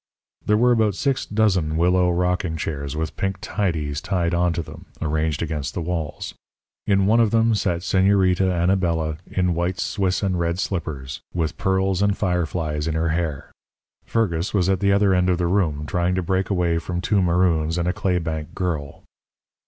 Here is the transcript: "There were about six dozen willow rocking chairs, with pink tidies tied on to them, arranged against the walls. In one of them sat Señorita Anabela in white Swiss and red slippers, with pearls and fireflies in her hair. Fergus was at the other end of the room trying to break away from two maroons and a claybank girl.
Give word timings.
"There 0.43 0.57
were 0.57 0.71
about 0.71 0.95
six 0.95 1.27
dozen 1.27 1.77
willow 1.77 2.09
rocking 2.09 2.57
chairs, 2.57 2.95
with 2.95 3.15
pink 3.17 3.37
tidies 3.39 4.01
tied 4.01 4.33
on 4.33 4.51
to 4.53 4.63
them, 4.63 4.87
arranged 4.99 5.43
against 5.43 5.75
the 5.75 5.81
walls. 5.83 6.33
In 6.87 7.05
one 7.05 7.19
of 7.19 7.29
them 7.29 7.53
sat 7.53 7.81
Señorita 7.81 8.51
Anabela 8.51 9.19
in 9.29 9.53
white 9.53 9.79
Swiss 9.79 10.23
and 10.23 10.39
red 10.39 10.57
slippers, 10.57 11.21
with 11.35 11.55
pearls 11.59 12.01
and 12.01 12.17
fireflies 12.17 12.87
in 12.87 12.95
her 12.95 13.09
hair. 13.09 13.51
Fergus 14.03 14.55
was 14.55 14.69
at 14.69 14.79
the 14.79 14.91
other 14.91 15.13
end 15.13 15.29
of 15.29 15.37
the 15.37 15.45
room 15.45 15.85
trying 15.85 16.15
to 16.15 16.23
break 16.23 16.49
away 16.49 16.79
from 16.79 16.99
two 16.99 17.21
maroons 17.21 17.77
and 17.77 17.87
a 17.87 17.93
claybank 17.93 18.55
girl. 18.55 19.03